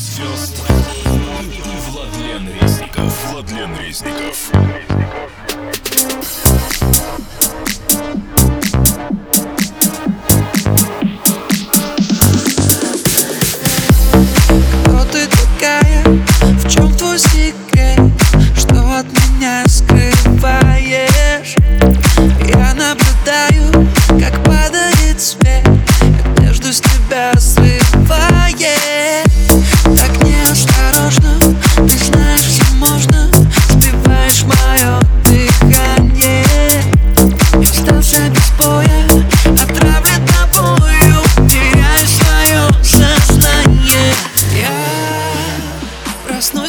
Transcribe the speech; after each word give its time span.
звезд 0.00 0.62
и 1.52 1.90
Владлен 1.90 2.48
Резников. 2.60 3.32
Владлен 3.32 3.76
Резников. 3.76 4.50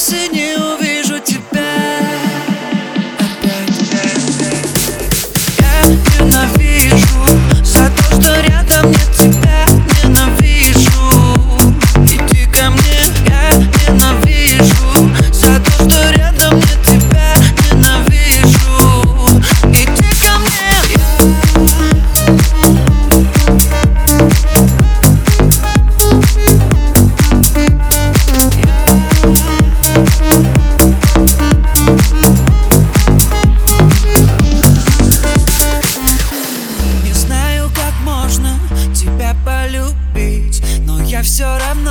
missing 0.00 0.34
you 0.34 0.69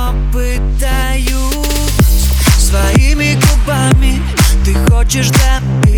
но 0.00 0.14
пытаюсь 0.32 1.36
своими 2.58 3.34
губами 3.34 4.22
Ты 4.64 4.74
хочешь 4.88 5.28
добиться 5.28 5.89